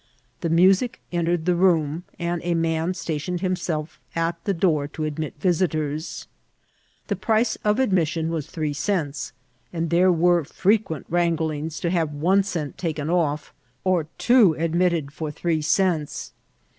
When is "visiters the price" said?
5.39-7.55